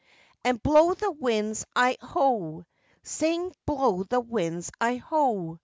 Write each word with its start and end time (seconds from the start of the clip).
And 0.43 0.63
blow 0.63 0.95
the 0.95 1.11
winds, 1.11 1.63
I 1.75 1.95
ho! 2.01 2.65
Sing, 3.03 3.53
blow 3.67 4.01
the 4.01 4.19
winds, 4.19 4.71
I 4.81 4.95
ho! 4.95 5.59